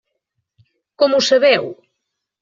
Com 1.03 1.13
ho 1.17 1.19
sabeu? 1.27 1.69